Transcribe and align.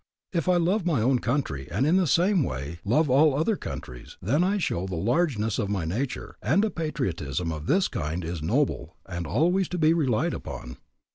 If 0.33 0.49
I 0.49 0.55
love 0.57 0.83
my 0.83 0.99
own 0.99 1.19
country 1.19 1.67
and 1.69 1.85
in 1.85 1.97
the 1.97 2.07
same 2.07 2.41
way 2.41 2.79
love 2.83 3.07
all 3.07 3.35
other 3.37 3.55
countries, 3.55 4.17
then 4.19 4.43
I 4.43 4.57
show 4.57 4.87
the 4.87 4.95
largeness 4.95 5.59
of 5.59 5.69
my 5.69 5.85
nature, 5.85 6.37
and 6.41 6.65
a 6.65 6.71
patriotism 6.71 7.51
of 7.51 7.67
this 7.67 7.87
kind 7.87 8.25
is 8.25 8.41
noble 8.41 8.95
and 9.05 9.27
always 9.27 9.67
to 9.69 9.77
be 9.77 9.93
relied 9.93 10.33
upon. 10.33 10.77